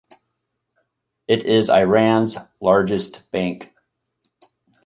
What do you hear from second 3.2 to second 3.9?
bank.